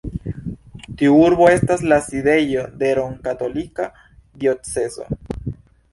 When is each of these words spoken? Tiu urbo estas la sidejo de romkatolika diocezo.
Tiu 1.01 1.17
urbo 1.25 1.49
estas 1.57 1.83
la 1.93 1.99
sidejo 2.07 2.65
de 2.81 2.91
romkatolika 3.01 3.87
diocezo. 4.45 5.11